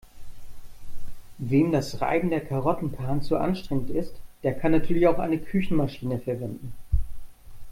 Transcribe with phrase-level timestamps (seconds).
[1.37, 5.37] Wem das Reiben der Karotten per Hand zu anstrengend ist, der kann natürlich auch eine
[5.37, 6.73] Küchenmaschine verwenden.